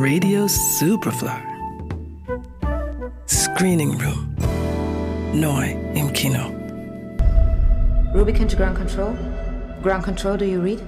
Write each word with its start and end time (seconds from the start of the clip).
Radio 0.00 0.48
Superfly. 0.48 1.42
Screening 3.26 4.00
Room. 4.00 4.34
Neu 5.34 5.76
im 5.94 6.10
Kino. 6.14 6.50
Rubicon 8.14 8.48
to 8.48 8.56
ground 8.56 8.78
control. 8.78 9.14
Ground 9.82 10.02
control, 10.02 10.38
do 10.38 10.46
you 10.46 10.62
read? 10.62 10.80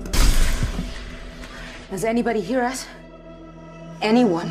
Does 1.91 2.05
anybody 2.05 2.41
hear 2.41 2.63
us? 2.65 2.87
Anyone? 4.01 4.49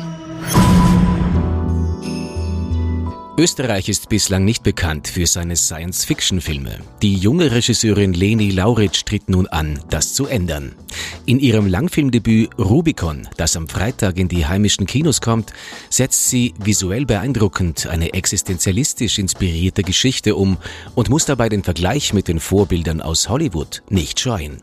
Österreich 3.36 3.88
ist 3.88 4.08
bislang 4.10 4.44
nicht 4.44 4.62
bekannt 4.62 5.08
für 5.08 5.26
seine 5.26 5.56
Science-Fiction-Filme. 5.56 6.78
Die 7.02 7.16
junge 7.16 7.50
Regisseurin 7.50 8.12
Leni 8.12 8.50
Lauritsch 8.50 9.04
tritt 9.04 9.28
nun 9.28 9.48
an, 9.48 9.80
das 9.90 10.14
zu 10.14 10.26
ändern. 10.26 10.76
In 11.24 11.38
ihrem 11.38 11.66
Langfilmdebüt 11.66 12.50
Rubicon, 12.58 13.28
das 13.36 13.56
am 13.56 13.68
Freitag 13.68 14.18
in 14.18 14.28
die 14.28 14.46
heimischen 14.46 14.86
Kinos 14.86 15.20
kommt, 15.20 15.52
setzt 15.88 16.28
sie 16.28 16.52
visuell 16.58 17.06
beeindruckend 17.06 17.86
eine 17.86 18.12
existenzialistisch 18.12 19.18
inspirierte 19.18 19.84
Geschichte 19.84 20.34
um 20.34 20.56
und 20.96 21.10
muss 21.10 21.24
dabei 21.24 21.48
den 21.48 21.62
Vergleich 21.62 22.12
mit 22.12 22.26
den 22.26 22.40
Vorbildern 22.40 23.00
aus 23.00 23.28
Hollywood 23.28 23.82
nicht 23.88 24.18
scheuen. 24.18 24.60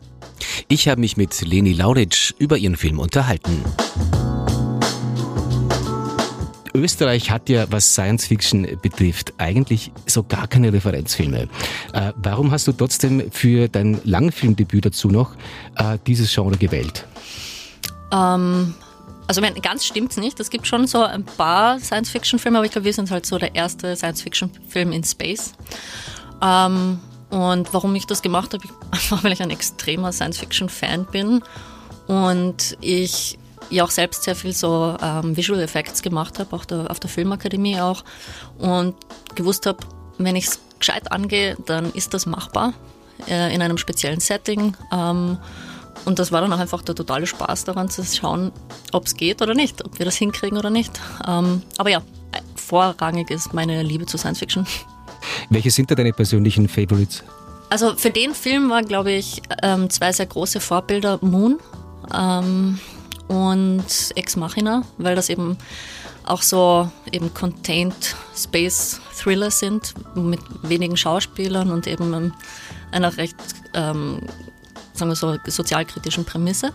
Ich 0.68 0.88
habe 0.88 1.00
mich 1.00 1.16
mit 1.16 1.40
Leni 1.40 1.72
Lauritsch 1.72 2.34
über 2.38 2.58
ihren 2.58 2.76
Film 2.76 2.98
unterhalten. 2.98 3.64
Österreich 6.74 7.30
hat 7.30 7.48
ja, 7.48 7.70
was 7.70 7.92
Science 7.92 8.26
Fiction 8.26 8.66
betrifft, 8.82 9.34
eigentlich 9.38 9.92
so 10.06 10.22
gar 10.22 10.46
keine 10.46 10.72
Referenzfilme. 10.72 11.48
Äh, 11.92 12.12
warum 12.16 12.50
hast 12.50 12.66
du 12.66 12.72
trotzdem 12.72 13.30
für 13.30 13.68
dein 13.68 14.00
Langfilmdebüt 14.04 14.86
dazu 14.86 15.08
noch 15.08 15.34
äh, 15.76 15.98
dieses 16.06 16.32
Genre 16.32 16.56
gewählt? 16.56 17.06
Ähm, 18.12 18.74
also 19.26 19.40
mein, 19.40 19.54
ganz 19.54 19.84
stimmt's 19.84 20.16
nicht. 20.16 20.40
Es 20.40 20.50
gibt 20.50 20.66
schon 20.66 20.86
so 20.86 21.02
ein 21.02 21.24
paar 21.24 21.78
Science-Fiction-Filme, 21.78 22.58
aber 22.58 22.66
ich 22.66 22.72
glaube, 22.72 22.84
wir 22.84 22.92
sind 22.92 23.10
halt 23.10 23.26
so 23.26 23.38
der 23.38 23.54
erste 23.54 23.94
Science-Fiction-Film 23.94 24.92
in 24.92 25.04
Space. 25.04 25.52
Ähm, 26.42 26.98
und 27.30 27.72
warum 27.72 27.94
ich 27.94 28.06
das 28.06 28.22
gemacht 28.22 28.52
habe, 28.54 28.64
einfach 28.90 29.22
weil 29.24 29.32
ich 29.32 29.40
ein 29.40 29.50
extremer 29.50 30.12
Science-Fiction-Fan 30.12 31.06
bin 31.06 31.42
und 32.06 32.76
ich 32.80 33.38
ja 33.70 33.84
auch 33.84 33.90
selbst 33.90 34.24
sehr 34.24 34.34
viel 34.34 34.52
so 34.52 34.96
ähm, 35.02 35.36
Visual 35.36 35.60
Effects 35.60 36.02
gemacht 36.02 36.38
habe, 36.38 36.54
auch 36.54 36.64
der, 36.64 36.90
auf 36.90 37.00
der 37.00 37.10
Filmakademie 37.10 37.80
auch. 37.80 38.04
Und 38.58 38.94
gewusst 39.34 39.66
habe, 39.66 39.78
wenn 40.18 40.36
ich 40.36 40.46
es 40.46 40.60
gescheit 40.78 41.10
angehe, 41.12 41.56
dann 41.66 41.92
ist 41.92 42.14
das 42.14 42.26
machbar 42.26 42.74
äh, 43.28 43.54
in 43.54 43.62
einem 43.62 43.78
speziellen 43.78 44.20
Setting. 44.20 44.76
Ähm, 44.92 45.38
und 46.04 46.18
das 46.18 46.32
war 46.32 46.40
dann 46.40 46.52
auch 46.52 46.58
einfach 46.58 46.82
der 46.82 46.94
totale 46.94 47.26
Spaß 47.26 47.64
daran 47.64 47.88
zu 47.88 48.04
schauen, 48.04 48.52
ob 48.92 49.06
es 49.06 49.14
geht 49.14 49.42
oder 49.42 49.54
nicht, 49.54 49.84
ob 49.84 49.98
wir 49.98 50.06
das 50.06 50.16
hinkriegen 50.16 50.58
oder 50.58 50.70
nicht. 50.70 51.00
Ähm, 51.26 51.62
aber 51.78 51.90
ja, 51.90 52.02
vorrangig 52.56 53.30
ist 53.30 53.52
meine 53.52 53.82
Liebe 53.82 54.06
zu 54.06 54.16
Science 54.16 54.38
Fiction. 54.38 54.66
Welche 55.50 55.70
sind 55.70 55.90
da 55.90 55.94
deine 55.94 56.12
persönlichen 56.12 56.68
Favorites? 56.68 57.22
Also 57.68 57.94
für 57.96 58.10
den 58.10 58.34
Film 58.34 58.70
waren, 58.70 58.86
glaube 58.86 59.12
ich, 59.12 59.42
ähm, 59.62 59.90
zwei 59.90 60.12
sehr 60.12 60.26
große 60.26 60.60
Vorbilder. 60.60 61.18
Moon, 61.20 61.58
ähm, 62.12 62.80
und 63.30 63.84
Ex 64.16 64.34
Machina, 64.34 64.82
weil 64.98 65.14
das 65.14 65.28
eben 65.28 65.56
auch 66.24 66.42
so 66.42 66.90
eben 67.12 67.32
contained 67.32 68.16
Space 68.36 69.00
Thriller 69.16 69.52
sind 69.52 69.94
mit 70.16 70.40
wenigen 70.62 70.96
Schauspielern 70.96 71.70
und 71.70 71.86
eben 71.86 72.34
einer 72.90 73.16
recht, 73.16 73.36
ähm, 73.74 74.18
sagen 74.94 75.12
wir 75.12 75.14
so, 75.14 75.36
sozialkritischen 75.46 76.24
Prämisse. 76.24 76.72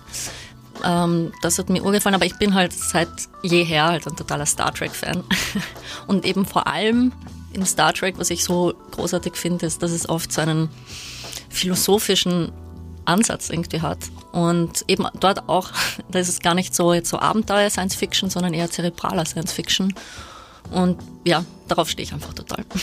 Ähm, 0.86 1.34
das 1.42 1.60
hat 1.60 1.70
mir 1.70 1.84
urgefallen, 1.84 2.16
aber 2.16 2.26
ich 2.26 2.38
bin 2.38 2.54
halt 2.54 2.72
seit 2.72 3.10
jeher 3.44 3.88
halt 3.88 4.08
ein 4.08 4.16
totaler 4.16 4.46
Star 4.46 4.74
Trek-Fan. 4.74 5.26
Und 6.08 6.26
eben 6.26 6.46
vor 6.46 6.68
allem 6.68 7.12
in 7.52 7.66
Star 7.66 7.94
Trek, 7.94 8.16
was 8.18 8.30
ich 8.30 8.44
so 8.46 8.74
großartig 8.92 9.36
finde, 9.36 9.66
ist, 9.66 9.84
dass 9.84 9.92
es 9.92 10.08
oft 10.08 10.32
so 10.32 10.42
einen 10.42 10.70
philosophischen 11.50 12.52
Ansatz 13.06 13.50
irgendwie 13.50 13.82
hat. 13.82 14.00
Und 14.32 14.86
eben 14.88 15.06
dort 15.20 15.48
auch, 15.48 15.72
da 16.12 16.20
ist 16.20 16.30
es 16.30 16.40
gar 16.40 16.56
nicht 16.56 16.76
so 16.76 16.94
jetzt 16.94 17.10
so 17.10 17.20
Abenteuer 17.20 17.70
Science 17.70 17.96
Fiction, 17.96 18.30
sondern 18.30 18.54
eher 18.54 18.70
zerebraler 18.70 19.26
Science 19.26 19.54
Fiction. 19.54 19.94
Und 20.72 20.98
ja, 21.26 21.46
darauf 21.68 21.90
stehe 21.90 22.06
ich 22.06 22.14
einfach 22.14 22.34
total. 22.34 22.66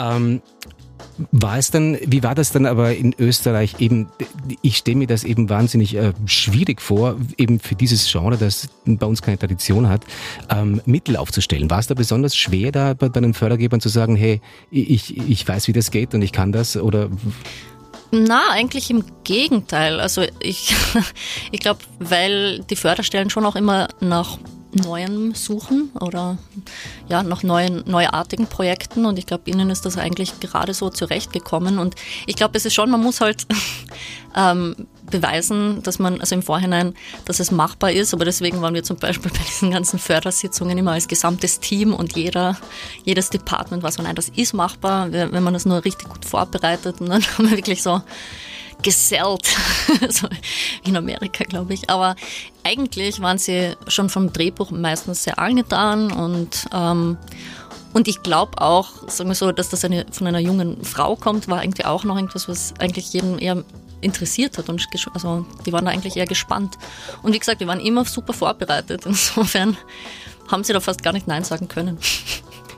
Ähm, 0.00 0.42
war 1.32 1.58
es 1.58 1.70
dann, 1.70 1.98
wie 2.06 2.22
war 2.22 2.34
das 2.34 2.52
dann 2.52 2.66
aber 2.66 2.94
in 2.94 3.14
Österreich 3.18 3.76
eben, 3.80 4.08
ich 4.62 4.76
stelle 4.76 4.98
mir 4.98 5.06
das 5.06 5.24
eben 5.24 5.48
wahnsinnig 5.48 5.94
äh, 5.96 6.12
schwierig 6.26 6.80
vor, 6.80 7.16
eben 7.36 7.58
für 7.58 7.74
dieses 7.74 8.10
Genre, 8.10 8.36
das 8.36 8.68
bei 8.84 9.06
uns 9.06 9.22
keine 9.22 9.38
Tradition 9.38 9.88
hat, 9.88 10.04
ähm, 10.48 10.80
Mittel 10.86 11.16
aufzustellen. 11.16 11.70
War 11.70 11.80
es 11.80 11.88
da 11.88 11.94
besonders 11.94 12.36
schwer, 12.36 12.72
da 12.72 12.94
bei, 12.94 13.08
bei 13.08 13.20
den 13.20 13.34
Fördergebern 13.34 13.80
zu 13.80 13.88
sagen, 13.88 14.16
hey, 14.16 14.40
ich, 14.70 15.16
ich 15.16 15.46
weiß, 15.46 15.68
wie 15.68 15.72
das 15.72 15.90
geht 15.90 16.14
und 16.14 16.22
ich 16.22 16.32
kann 16.32 16.52
das 16.52 16.76
oder 16.76 17.08
na, 18.10 18.50
eigentlich 18.50 18.90
im 18.90 19.04
Gegenteil. 19.24 20.00
Also 20.00 20.22
ich, 20.40 20.74
ich 21.52 21.60
glaube, 21.60 21.80
weil 21.98 22.60
die 22.60 22.76
Förderstellen 22.76 23.30
schon 23.30 23.46
auch 23.46 23.56
immer 23.56 23.88
nach 24.00 24.38
Neuen 24.72 25.34
suchen 25.34 25.90
oder 26.00 26.36
ja, 27.08 27.22
nach 27.22 27.42
neuen, 27.42 27.84
neuartigen 27.86 28.46
Projekten 28.46 29.06
und 29.06 29.18
ich 29.18 29.24
glaube, 29.24 29.50
ihnen 29.50 29.70
ist 29.70 29.86
das 29.86 29.96
eigentlich 29.96 30.40
gerade 30.40 30.74
so 30.74 30.90
zurechtgekommen 30.90 31.78
und 31.78 31.94
ich 32.26 32.36
glaube, 32.36 32.58
es 32.58 32.66
ist 32.66 32.74
schon, 32.74 32.90
man 32.90 33.02
muss 33.02 33.22
halt 33.22 33.46
ähm, 34.36 34.86
beweisen, 35.10 35.82
dass 35.82 35.98
man, 35.98 36.20
also 36.20 36.34
im 36.34 36.42
Vorhinein, 36.42 36.94
dass 37.24 37.40
es 37.40 37.50
machbar 37.50 37.92
ist, 37.92 38.14
aber 38.14 38.24
deswegen 38.24 38.60
waren 38.60 38.74
wir 38.74 38.82
zum 38.82 38.96
Beispiel 38.96 39.30
bei 39.32 39.38
diesen 39.38 39.70
ganzen 39.70 39.98
Fördersitzungen 39.98 40.76
immer 40.78 40.92
als 40.92 41.08
gesamtes 41.08 41.60
Team 41.60 41.94
und 41.94 42.16
jeder, 42.16 42.56
jedes 43.04 43.30
Department 43.30 43.82
war 43.82 43.92
so, 43.92 44.02
nein, 44.02 44.14
das 44.14 44.28
ist 44.30 44.54
machbar, 44.54 45.12
wenn 45.12 45.42
man 45.42 45.54
das 45.54 45.66
nur 45.66 45.84
richtig 45.84 46.08
gut 46.08 46.24
vorbereitet 46.24 47.00
und 47.00 47.08
dann 47.08 47.22
haben 47.22 47.50
wir 47.50 47.56
wirklich 47.56 47.82
so 47.82 48.02
gesellt, 48.82 49.46
so 50.08 50.28
in 50.84 50.96
Amerika, 50.96 51.44
glaube 51.44 51.74
ich. 51.74 51.90
Aber 51.90 52.14
eigentlich 52.62 53.20
waren 53.20 53.38
sie 53.38 53.76
schon 53.88 54.08
vom 54.08 54.32
Drehbuch 54.32 54.70
meistens 54.70 55.24
sehr 55.24 55.38
angetan 55.38 56.12
und 56.12 56.66
ähm, 56.72 57.18
und 57.94 58.06
ich 58.06 58.22
glaube 58.22 58.60
auch, 58.60 59.08
sagen 59.08 59.30
wir 59.30 59.34
so, 59.34 59.50
dass 59.50 59.70
das 59.70 59.84
eine, 59.84 60.04
von 60.10 60.26
einer 60.26 60.38
jungen 60.38 60.84
Frau 60.84 61.16
kommt, 61.16 61.48
war 61.48 61.60
eigentlich 61.60 61.86
auch 61.86 62.04
noch 62.04 62.16
irgendwas, 62.16 62.48
was 62.48 62.74
eigentlich 62.78 63.12
jeden 63.12 63.38
eher 63.38 63.64
interessiert 64.00 64.58
hat. 64.58 64.68
Und 64.68 64.86
also, 65.14 65.46
die 65.66 65.72
waren 65.72 65.84
da 65.84 65.90
eigentlich 65.90 66.16
eher 66.16 66.26
gespannt. 66.26 66.76
Und 67.22 67.32
wie 67.32 67.38
gesagt, 67.38 67.60
wir 67.60 67.66
waren 67.66 67.80
immer 67.80 68.04
super 68.04 68.32
vorbereitet. 68.32 69.02
Insofern 69.06 69.76
haben 70.48 70.64
sie 70.64 70.72
da 70.72 70.80
fast 70.80 71.02
gar 71.02 71.12
nicht 71.12 71.26
Nein 71.26 71.44
sagen 71.44 71.68
können. 71.68 71.98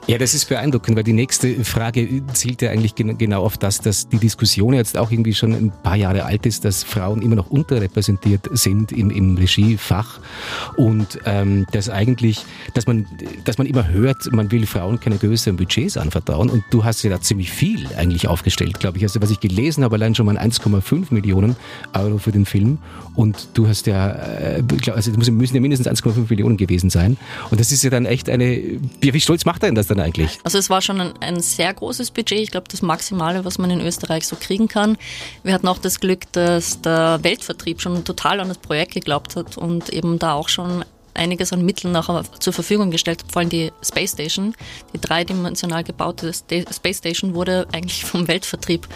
Ja, 0.07 0.17
das 0.17 0.33
ist 0.33 0.49
beeindruckend, 0.49 0.97
weil 0.97 1.03
die 1.03 1.13
nächste 1.13 1.63
Frage 1.63 2.23
zielt 2.33 2.63
ja 2.63 2.71
eigentlich 2.71 2.95
genau 2.95 3.43
auf 3.43 3.59
das, 3.59 3.79
dass 3.79 4.09
die 4.09 4.17
Diskussion 4.17 4.73
jetzt 4.73 4.97
auch 4.97 5.11
irgendwie 5.11 5.33
schon 5.33 5.53
ein 5.53 5.71
paar 5.83 5.95
Jahre 5.95 6.25
alt 6.25 6.47
ist, 6.47 6.65
dass 6.65 6.83
Frauen 6.83 7.21
immer 7.21 7.35
noch 7.35 7.51
unterrepräsentiert 7.51 8.49
sind 8.51 8.91
im, 8.91 9.11
im 9.11 9.37
Regiefach 9.37 10.19
und 10.75 11.19
ähm, 11.25 11.67
dass 11.71 11.89
eigentlich, 11.89 12.43
dass 12.73 12.87
man, 12.87 13.05
dass 13.45 13.59
man 13.59 13.67
immer 13.67 13.89
hört, 13.89 14.31
man 14.31 14.51
will 14.51 14.65
Frauen 14.65 14.99
keine 14.99 15.17
größeren 15.17 15.55
Budgets 15.55 15.97
anvertrauen 15.97 16.49
und 16.49 16.63
du 16.71 16.83
hast 16.83 17.03
ja 17.03 17.11
da 17.11 17.21
ziemlich 17.21 17.51
viel 17.51 17.87
eigentlich 17.95 18.27
aufgestellt, 18.27 18.79
glaube 18.79 18.97
ich. 18.97 19.03
Also 19.03 19.21
was 19.21 19.29
ich 19.29 19.39
gelesen 19.39 19.83
habe, 19.83 19.95
allein 19.95 20.15
schon 20.15 20.25
mal 20.25 20.37
1,5 20.37 21.13
Millionen 21.13 21.55
Euro 21.93 22.17
für 22.17 22.31
den 22.31 22.45
Film 22.45 22.79
und 23.13 23.49
du 23.53 23.67
hast 23.67 23.85
ja, 23.85 24.09
äh, 24.09 24.63
also 24.91 25.11
müssen 25.11 25.53
ja 25.53 25.61
mindestens 25.61 25.87
1,5 25.87 26.25
Millionen 26.29 26.57
gewesen 26.57 26.89
sein 26.89 27.17
und 27.51 27.59
das 27.59 27.71
ist 27.71 27.83
ja 27.83 27.91
dann 27.91 28.07
echt 28.07 28.29
eine, 28.29 28.79
wie 28.99 29.21
stolz 29.21 29.45
macht 29.45 29.61
er 29.61 29.67
denn 29.67 29.75
das 29.75 29.90
denn 29.93 30.03
eigentlich? 30.03 30.39
Also 30.43 30.57
es 30.57 30.69
war 30.69 30.81
schon 30.81 30.99
ein, 30.99 31.13
ein 31.21 31.39
sehr 31.39 31.73
großes 31.73 32.11
Budget. 32.11 32.39
Ich 32.39 32.51
glaube, 32.51 32.67
das 32.69 32.81
Maximale, 32.81 33.45
was 33.45 33.57
man 33.57 33.69
in 33.69 33.81
Österreich 33.81 34.27
so 34.27 34.35
kriegen 34.35 34.67
kann. 34.67 34.97
Wir 35.43 35.53
hatten 35.53 35.67
auch 35.67 35.77
das 35.77 35.99
Glück, 35.99 36.31
dass 36.31 36.81
der 36.81 37.19
Weltvertrieb 37.21 37.81
schon 37.81 38.03
total 38.03 38.39
an 38.39 38.47
das 38.47 38.57
Projekt 38.57 38.93
geglaubt 38.93 39.35
hat 39.35 39.57
und 39.57 39.89
eben 39.89 40.19
da 40.19 40.33
auch 40.33 40.49
schon 40.49 40.83
einiges 41.13 41.53
an 41.53 41.65
Mitteln 41.65 41.91
nachher 41.91 42.23
zur 42.39 42.53
Verfügung 42.53 42.91
gestellt 42.91 43.23
hat. 43.23 43.31
Vor 43.31 43.41
allem 43.41 43.49
die 43.49 43.71
Space 43.83 44.11
Station, 44.13 44.55
die 44.93 45.01
dreidimensional 45.01 45.83
gebaute 45.83 46.33
Space 46.33 46.97
Station 46.97 47.33
wurde 47.33 47.67
eigentlich 47.71 48.05
vom 48.05 48.27
Weltvertrieb 48.27 48.87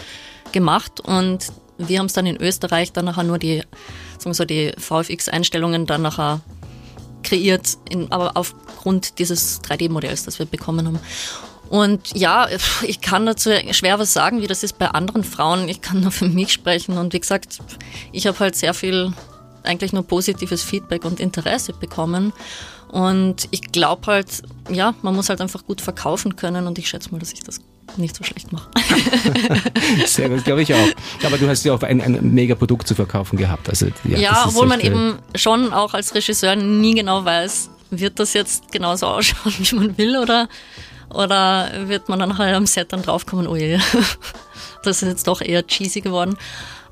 gemacht 0.52 1.00
und 1.00 1.52
wir 1.78 1.98
haben 1.98 2.06
es 2.06 2.14
dann 2.14 2.26
in 2.26 2.36
Österreich 2.36 2.92
dann 2.92 3.04
nachher 3.04 3.24
nur 3.24 3.38
die, 3.38 3.62
so, 4.18 4.44
die 4.44 4.72
VFX-Einstellungen 4.78 5.86
dann 5.86 6.02
nachher 6.02 6.40
kreiert, 7.26 7.76
in, 7.90 8.10
aber 8.10 8.36
aufgrund 8.36 9.18
dieses 9.18 9.60
3D-Modells, 9.62 10.24
das 10.24 10.38
wir 10.38 10.46
bekommen 10.46 10.86
haben. 10.86 11.00
Und 11.68 12.16
ja, 12.16 12.48
ich 12.82 13.00
kann 13.00 13.26
dazu 13.26 13.50
schwer 13.72 13.98
was 13.98 14.12
sagen, 14.12 14.40
wie 14.40 14.46
das 14.46 14.62
ist 14.62 14.78
bei 14.78 14.88
anderen 14.88 15.24
Frauen. 15.24 15.68
Ich 15.68 15.80
kann 15.80 16.00
nur 16.00 16.12
für 16.12 16.28
mich 16.28 16.52
sprechen. 16.52 16.96
Und 16.96 17.12
wie 17.12 17.20
gesagt, 17.20 17.58
ich 18.12 18.26
habe 18.26 18.38
halt 18.38 18.54
sehr 18.54 18.72
viel, 18.72 19.12
eigentlich 19.64 19.92
nur 19.92 20.04
positives 20.04 20.62
Feedback 20.62 21.04
und 21.04 21.18
Interesse 21.18 21.72
bekommen. 21.72 22.32
Und 22.88 23.48
ich 23.50 23.72
glaube 23.72 24.06
halt, 24.06 24.42
ja, 24.70 24.94
man 25.02 25.16
muss 25.16 25.28
halt 25.28 25.40
einfach 25.40 25.64
gut 25.64 25.80
verkaufen 25.80 26.36
können. 26.36 26.68
Und 26.68 26.78
ich 26.78 26.88
schätze 26.88 27.10
mal, 27.10 27.18
dass 27.18 27.32
ich 27.32 27.42
das 27.42 27.60
nicht 27.96 28.16
so 28.16 28.24
schlecht 28.24 28.52
mache. 28.52 28.68
Sehr 30.06 30.28
gut, 30.28 30.44
glaube 30.44 30.62
ich 30.62 30.74
auch. 30.74 30.88
Aber 31.24 31.38
du 31.38 31.48
hast 31.48 31.64
ja 31.64 31.72
auch 31.72 31.82
ein, 31.82 32.00
ein 32.00 32.34
mega 32.34 32.54
Produkt 32.54 32.86
zu 32.86 32.94
verkaufen 32.94 33.36
gehabt. 33.36 33.68
Also, 33.68 33.86
ja, 34.04 34.18
ja 34.18 34.44
obwohl 34.46 34.66
man 34.66 34.80
eben 34.80 35.18
schon 35.34 35.72
auch 35.72 35.94
als 35.94 36.14
Regisseur 36.14 36.56
nie 36.56 36.94
genau 36.94 37.24
weiß, 37.24 37.70
wird 37.90 38.18
das 38.18 38.34
jetzt 38.34 38.72
genauso 38.72 39.06
ausschauen, 39.06 39.54
wie 39.58 39.74
man 39.74 39.98
will, 39.98 40.16
oder, 40.18 40.48
oder 41.10 41.70
wird 41.88 42.08
man 42.08 42.18
dann 42.18 42.38
halt 42.38 42.54
am 42.54 42.66
Set 42.66 42.92
dann 42.92 43.02
draufkommen, 43.02 43.46
oh 43.46 43.56
je, 43.56 43.78
das 44.82 45.02
ist 45.02 45.08
jetzt 45.08 45.28
doch 45.28 45.40
eher 45.40 45.66
cheesy 45.66 46.00
geworden. 46.00 46.36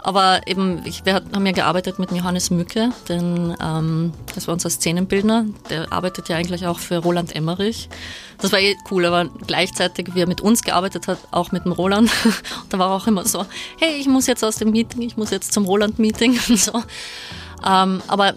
Aber 0.04 0.46
eben, 0.46 0.82
ich, 0.84 1.04
wir 1.06 1.14
haben 1.14 1.46
ja 1.46 1.52
gearbeitet 1.52 1.98
mit 1.98 2.12
Johannes 2.12 2.50
Mücke, 2.50 2.90
denn 3.08 3.56
ähm, 3.58 4.12
das 4.34 4.46
war 4.46 4.52
unser 4.52 4.68
Szenenbildner. 4.68 5.46
Der 5.70 5.90
arbeitet 5.94 6.28
ja 6.28 6.36
eigentlich 6.36 6.66
auch 6.66 6.78
für 6.78 6.98
Roland 6.98 7.34
Emmerich. 7.34 7.88
Das 8.36 8.52
war 8.52 8.60
eh 8.60 8.76
cool, 8.90 9.06
aber 9.06 9.30
gleichzeitig, 9.46 10.14
wie 10.14 10.20
er 10.20 10.28
mit 10.28 10.42
uns 10.42 10.62
gearbeitet 10.62 11.08
hat, 11.08 11.16
auch 11.30 11.52
mit 11.52 11.64
dem 11.64 11.72
Roland. 11.72 12.10
da 12.68 12.78
war 12.78 12.90
auch 12.90 13.06
immer 13.06 13.24
so, 13.24 13.46
hey, 13.78 13.96
ich 13.98 14.06
muss 14.06 14.26
jetzt 14.26 14.44
aus 14.44 14.56
dem 14.56 14.72
Meeting, 14.72 15.00
ich 15.00 15.16
muss 15.16 15.30
jetzt 15.30 15.54
zum 15.54 15.64
Roland-Meeting 15.64 16.38
und 16.50 16.60
so. 16.60 16.82
Ähm, 17.66 18.02
aber 18.06 18.34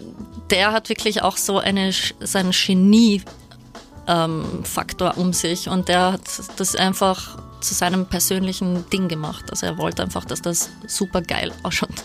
der 0.48 0.72
hat 0.72 0.88
wirklich 0.88 1.22
auch 1.22 1.36
so 1.36 1.58
eine, 1.58 1.92
seinen 2.20 2.52
Genie-Faktor 2.52 5.12
ähm, 5.16 5.22
um 5.22 5.34
sich 5.34 5.68
und 5.68 5.88
der 5.88 6.12
hat 6.12 6.22
das 6.56 6.76
einfach 6.76 7.36
zu 7.60 7.74
seinem 7.74 8.06
persönlichen 8.06 8.88
Ding 8.90 9.08
gemacht. 9.08 9.50
Also 9.50 9.66
er 9.66 9.78
wollte 9.78 10.02
einfach, 10.02 10.24
dass 10.24 10.42
das 10.42 10.70
super 10.86 11.22
geil 11.22 11.52
ausschaut. 11.62 12.04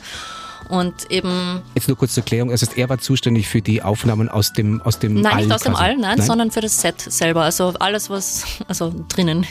Und 0.69 1.11
eben. 1.11 1.61
Jetzt 1.75 1.87
nur 1.87 1.97
kurz 1.97 2.13
zur 2.13 2.23
Erklärung. 2.23 2.51
Also 2.51 2.65
er 2.75 2.89
war 2.89 2.97
zuständig 2.97 3.47
für 3.47 3.61
die 3.61 3.81
Aufnahmen 3.81 4.29
aus 4.29 4.53
dem 4.53 4.81
aus 4.81 4.99
dem 4.99 5.15
Nein, 5.15 5.25
All. 5.25 5.31
Nein, 5.31 5.45
nicht 5.45 5.55
aus 5.55 5.61
quasi. 5.61 5.75
dem 5.75 5.81
All, 5.81 5.97
nein, 5.97 6.17
nein, 6.17 6.25
sondern 6.25 6.51
für 6.51 6.61
das 6.61 6.79
Set 6.79 7.01
selber. 7.01 7.43
Also 7.43 7.73
alles, 7.79 8.09
was 8.09 8.45
also 8.67 8.93
drinnen 9.09 9.45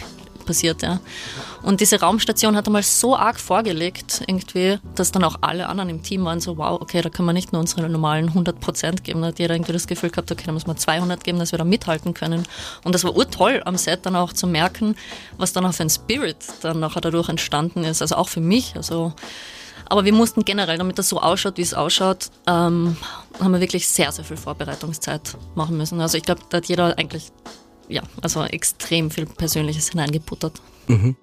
passiert, 0.52 0.82
ja. 0.82 1.00
Und 1.62 1.80
diese 1.80 1.98
Raumstation 1.98 2.56
hat 2.56 2.66
einmal 2.66 2.82
so 2.82 3.16
arg 3.16 3.40
vorgelegt, 3.40 4.22
irgendwie, 4.26 4.78
dass 4.94 5.10
dann 5.10 5.24
auch 5.24 5.36
alle 5.40 5.66
anderen 5.68 5.88
im 5.88 6.02
Team 6.02 6.24
waren 6.26 6.40
so, 6.40 6.58
wow, 6.58 6.78
okay, 6.80 7.00
da 7.00 7.08
können 7.08 7.26
wir 7.26 7.32
nicht 7.32 7.52
nur 7.52 7.60
unsere 7.60 7.88
normalen 7.88 8.28
100 8.28 8.60
Prozent 8.60 9.02
geben. 9.02 9.22
Da 9.22 9.28
hat 9.28 9.38
jeder 9.38 9.54
irgendwie 9.54 9.72
das 9.72 9.86
Gefühl 9.86 10.10
gehabt, 10.10 10.30
okay, 10.30 10.44
da 10.44 10.52
muss 10.52 10.66
man 10.66 10.76
200 10.76 11.24
geben, 11.24 11.38
dass 11.38 11.52
wir 11.52 11.58
da 11.58 11.64
mithalten 11.64 12.12
können. 12.12 12.46
Und 12.84 12.94
das 12.94 13.04
war 13.04 13.16
urtoll 13.16 13.62
am 13.64 13.76
Set 13.78 14.04
dann 14.04 14.14
auch 14.14 14.34
zu 14.34 14.46
merken, 14.46 14.94
was 15.38 15.54
dann 15.54 15.64
auch 15.64 15.72
für 15.72 15.84
ein 15.84 15.90
Spirit 15.90 16.36
dann 16.60 16.80
nachher 16.80 17.00
dadurch 17.00 17.30
entstanden 17.30 17.84
ist. 17.84 18.02
Also 18.02 18.16
auch 18.16 18.28
für 18.28 18.40
mich, 18.40 18.76
also 18.76 19.14
aber 19.86 20.04
wir 20.04 20.12
mussten 20.12 20.44
generell, 20.44 20.78
damit 20.78 20.98
das 20.98 21.08
so 21.08 21.20
ausschaut, 21.20 21.58
wie 21.58 21.62
es 21.62 21.74
ausschaut, 21.74 22.30
ähm, 22.46 22.96
haben 23.40 23.52
wir 23.52 23.60
wirklich 23.60 23.88
sehr, 23.88 24.12
sehr 24.12 24.24
viel 24.24 24.36
Vorbereitungszeit 24.36 25.36
machen 25.54 25.76
müssen. 25.76 26.00
Also 26.00 26.16
ich 26.18 26.24
glaube, 26.24 26.42
da 26.48 26.58
hat 26.58 26.66
jeder 26.66 26.98
eigentlich 26.98 27.30
ja, 27.88 28.02
also 28.20 28.42
extrem 28.44 29.10
viel 29.10 29.26
Persönliches 29.26 29.90
hineingeputtert. 29.90 30.60
Mhm. 30.88 31.16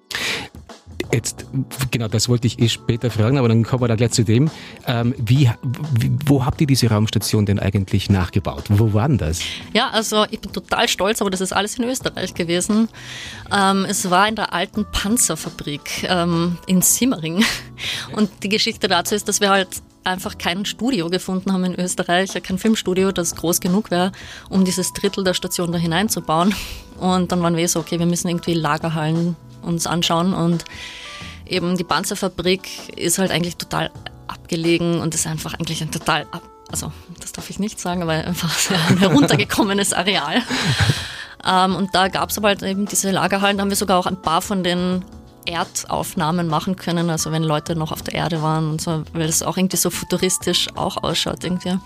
Jetzt, 1.12 1.46
genau, 1.90 2.06
das 2.06 2.28
wollte 2.28 2.46
ich 2.46 2.60
eh 2.60 2.68
später 2.68 3.10
fragen, 3.10 3.38
aber 3.38 3.48
dann 3.48 3.64
kommen 3.64 3.82
wir 3.82 3.88
da 3.88 3.96
gleich 3.96 4.12
zu 4.12 4.22
dem. 4.22 4.48
Ähm, 4.86 5.14
wie, 5.18 5.50
wo 6.24 6.44
habt 6.44 6.60
ihr 6.60 6.68
diese 6.68 6.88
Raumstation 6.88 7.46
denn 7.46 7.58
eigentlich 7.58 8.10
nachgebaut? 8.10 8.64
Wo 8.68 8.92
war 8.92 9.08
denn 9.08 9.18
das? 9.18 9.40
Ja, 9.72 9.90
also 9.90 10.24
ich 10.30 10.40
bin 10.40 10.52
total 10.52 10.88
stolz, 10.88 11.20
aber 11.20 11.30
das 11.30 11.40
ist 11.40 11.52
alles 11.52 11.76
in 11.78 11.84
Österreich 11.84 12.34
gewesen. 12.34 12.88
Ähm, 13.52 13.86
es 13.88 14.08
war 14.10 14.28
in 14.28 14.36
der 14.36 14.52
alten 14.52 14.86
Panzerfabrik 14.92 16.06
ähm, 16.08 16.58
in 16.66 16.80
Simmering. 16.80 17.44
Und 18.14 18.30
die 18.44 18.48
Geschichte 18.48 18.86
dazu 18.86 19.14
ist, 19.14 19.26
dass 19.26 19.40
wir 19.40 19.50
halt 19.50 19.82
einfach 20.04 20.38
kein 20.38 20.64
Studio 20.64 21.10
gefunden 21.10 21.52
haben 21.52 21.64
in 21.64 21.74
Österreich, 21.78 22.32
kein 22.42 22.58
Filmstudio, 22.58 23.12
das 23.12 23.34
groß 23.36 23.60
genug 23.60 23.90
wäre, 23.90 24.12
um 24.48 24.64
dieses 24.64 24.92
Drittel 24.92 25.24
der 25.24 25.34
Station 25.34 25.72
da 25.72 25.78
hineinzubauen. 25.78 26.54
Und 26.98 27.32
dann 27.32 27.42
waren 27.42 27.56
wir 27.56 27.68
so, 27.68 27.80
okay, 27.80 27.98
wir 27.98 28.06
müssen 28.06 28.28
irgendwie 28.28 28.54
Lagerhallen 28.54 29.36
uns 29.62 29.86
anschauen 29.86 30.32
und 30.32 30.64
eben 31.46 31.76
die 31.76 31.84
Panzerfabrik 31.84 32.96
ist 32.96 33.18
halt 33.18 33.30
eigentlich 33.30 33.56
total 33.56 33.90
abgelegen 34.26 35.00
und 35.00 35.14
ist 35.14 35.26
einfach 35.26 35.54
eigentlich 35.54 35.82
ein 35.82 35.90
total, 35.90 36.22
ab, 36.30 36.42
also 36.70 36.92
das 37.20 37.32
darf 37.32 37.50
ich 37.50 37.58
nicht 37.58 37.80
sagen, 37.80 38.02
aber 38.02 38.12
einfach 38.12 38.56
ein 38.88 38.98
heruntergekommenes 38.98 39.92
Areal. 39.92 40.42
ähm, 41.46 41.74
und 41.74 41.94
da 41.94 42.08
gab 42.08 42.30
es 42.30 42.38
aber 42.38 42.48
halt 42.48 42.62
eben 42.62 42.86
diese 42.86 43.10
Lagerhallen, 43.10 43.58
da 43.58 43.62
haben 43.62 43.70
wir 43.70 43.76
sogar 43.76 43.98
auch 43.98 44.06
ein 44.06 44.22
paar 44.22 44.40
von 44.40 44.62
den 44.62 45.04
Erdaufnahmen 45.46 46.48
machen 46.48 46.76
können, 46.76 47.10
also 47.10 47.32
wenn 47.32 47.42
Leute 47.42 47.74
noch 47.74 47.92
auf 47.92 48.02
der 48.02 48.14
Erde 48.14 48.42
waren 48.42 48.70
und 48.70 48.80
so, 48.80 49.04
weil 49.12 49.28
es 49.28 49.42
auch 49.42 49.56
irgendwie 49.56 49.76
so 49.76 49.90
futuristisch 49.90 50.68
auch 50.76 51.02
ausschaut 51.02 51.44
irgendwie. 51.44 51.78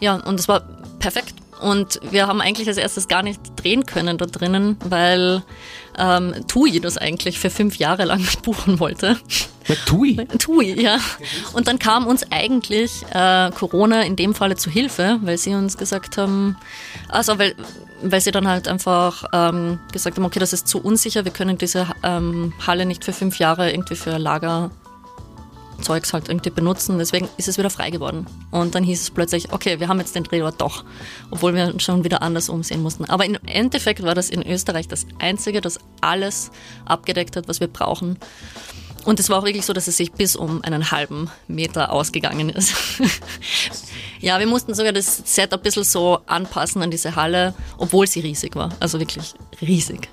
Ja, 0.00 0.16
und 0.16 0.40
es 0.40 0.48
war 0.48 0.62
perfekt. 0.98 1.34
Und 1.60 2.00
wir 2.10 2.26
haben 2.26 2.40
eigentlich 2.40 2.68
als 2.68 2.76
erstes 2.76 3.08
gar 3.08 3.22
nicht 3.22 3.40
drehen 3.56 3.86
können 3.86 4.18
da 4.18 4.26
drinnen, 4.26 4.76
weil 4.84 5.42
ähm, 5.98 6.34
TUI 6.48 6.80
das 6.80 6.98
eigentlich 6.98 7.38
für 7.38 7.50
fünf 7.50 7.76
Jahre 7.76 8.04
lang 8.04 8.26
buchen 8.42 8.80
wollte. 8.80 9.16
Ja, 9.66 9.74
TUI? 9.86 10.16
TUI, 10.38 10.80
ja. 10.80 10.98
Und 11.54 11.68
dann 11.68 11.78
kam 11.78 12.06
uns 12.06 12.24
eigentlich 12.30 13.02
äh, 13.12 13.50
Corona 13.50 14.02
in 14.02 14.16
dem 14.16 14.34
Falle 14.34 14.56
zu 14.56 14.70
Hilfe, 14.70 15.18
weil 15.22 15.38
sie 15.38 15.54
uns 15.54 15.78
gesagt 15.78 16.18
haben, 16.18 16.56
also 17.08 17.38
weil, 17.38 17.54
weil 18.02 18.20
sie 18.20 18.30
dann 18.30 18.46
halt 18.46 18.68
einfach 18.68 19.24
ähm, 19.32 19.78
gesagt 19.92 20.18
haben, 20.18 20.24
okay, 20.24 20.38
das 20.38 20.52
ist 20.52 20.68
zu 20.68 20.80
unsicher, 20.80 21.24
wir 21.24 21.32
können 21.32 21.56
diese 21.56 21.86
ähm, 22.02 22.52
Halle 22.66 22.84
nicht 22.84 23.04
für 23.04 23.12
fünf 23.12 23.38
Jahre 23.38 23.70
irgendwie 23.70 23.96
für 23.96 24.18
Lager 24.18 24.70
Zeugs 25.84 26.12
halt 26.12 26.28
irgendwie 26.28 26.50
benutzen. 26.50 26.98
Deswegen 26.98 27.28
ist 27.36 27.48
es 27.48 27.58
wieder 27.58 27.70
frei 27.70 27.90
geworden. 27.90 28.26
Und 28.50 28.74
dann 28.74 28.82
hieß 28.82 29.00
es 29.00 29.10
plötzlich, 29.10 29.52
okay, 29.52 29.78
wir 29.78 29.88
haben 29.88 29.98
jetzt 29.98 30.14
den 30.14 30.24
Drehort 30.24 30.60
doch, 30.60 30.84
obwohl 31.30 31.54
wir 31.54 31.78
schon 31.78 32.02
wieder 32.02 32.22
anders 32.22 32.48
umsehen 32.48 32.82
mussten. 32.82 33.04
Aber 33.04 33.24
im 33.24 33.36
Endeffekt 33.46 34.02
war 34.02 34.14
das 34.14 34.30
in 34.30 34.42
Österreich 34.42 34.88
das 34.88 35.06
Einzige, 35.18 35.60
das 35.60 35.78
alles 36.00 36.50
abgedeckt 36.84 37.36
hat, 37.36 37.46
was 37.48 37.60
wir 37.60 37.68
brauchen. 37.68 38.18
Und 39.04 39.20
es 39.20 39.28
war 39.28 39.38
auch 39.38 39.44
wirklich 39.44 39.66
so, 39.66 39.72
dass 39.72 39.86
es 39.86 39.98
sich 39.98 40.12
bis 40.12 40.34
um 40.34 40.62
einen 40.62 40.90
halben 40.90 41.30
Meter 41.46 41.92
ausgegangen 41.92 42.48
ist. 42.48 42.74
ja, 44.20 44.38
wir 44.38 44.46
mussten 44.46 44.74
sogar 44.74 44.92
das 44.92 45.22
Set 45.26 45.52
ein 45.52 45.60
bisschen 45.60 45.84
so 45.84 46.20
anpassen 46.26 46.82
an 46.82 46.90
diese 46.90 47.14
Halle, 47.14 47.54
obwohl 47.76 48.06
sie 48.06 48.20
riesig 48.20 48.56
war. 48.56 48.70
Also 48.80 48.98
wirklich 48.98 49.34
riesig. 49.60 50.08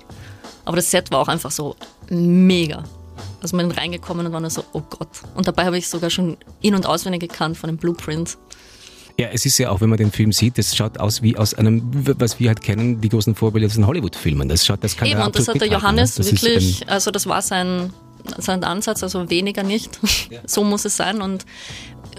Aber 0.64 0.76
das 0.76 0.90
Set 0.90 1.10
war 1.10 1.20
auch 1.20 1.28
einfach 1.28 1.50
so 1.50 1.74
mega. 2.10 2.84
Also 3.42 3.56
man 3.56 3.70
reingekommen 3.70 4.26
und 4.26 4.32
war 4.32 4.40
nur 4.40 4.50
so, 4.50 4.64
oh 4.72 4.82
Gott. 4.88 5.08
Und 5.34 5.48
dabei 5.48 5.66
habe 5.66 5.76
ich 5.76 5.88
sogar 5.88 6.10
schon 6.10 6.36
in- 6.60 6.74
und 6.74 6.86
auswendig 6.86 7.20
gekannt 7.20 7.56
von 7.56 7.68
den 7.68 7.76
Blueprints. 7.76 8.38
Ja, 9.18 9.28
es 9.28 9.44
ist 9.44 9.58
ja 9.58 9.70
auch, 9.70 9.80
wenn 9.80 9.90
man 9.90 9.98
den 9.98 10.10
Film 10.10 10.32
sieht, 10.32 10.56
das 10.56 10.74
schaut 10.74 10.98
aus 10.98 11.22
wie 11.22 11.36
aus 11.36 11.52
einem, 11.54 11.82
was 12.18 12.40
wir 12.40 12.48
halt 12.48 12.62
kennen, 12.62 13.00
die 13.00 13.08
großen 13.08 13.34
Vorbilder 13.34 13.66
aus 13.66 13.74
den 13.74 13.86
Hollywood-Filmen. 13.86 14.48
Das 14.48 14.64
schaut, 14.64 14.82
das 14.82 14.96
kann 14.96 15.08
Eben, 15.08 15.20
und 15.20 15.36
das 15.36 15.48
hat 15.48 15.60
der 15.60 15.68
Johannes 15.68 16.18
ne? 16.18 16.24
wirklich, 16.24 16.88
also 16.88 17.10
das 17.10 17.26
war 17.26 17.42
sein, 17.42 17.92
sein 18.38 18.64
Ansatz, 18.64 19.02
also 19.02 19.28
weniger 19.28 19.62
nicht. 19.62 19.98
Ja. 20.30 20.40
So 20.46 20.64
muss 20.64 20.84
es 20.84 20.96
sein. 20.96 21.20
Und, 21.20 21.44